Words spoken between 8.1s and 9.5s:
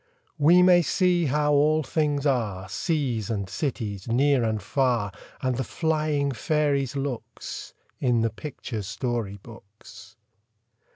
the picture story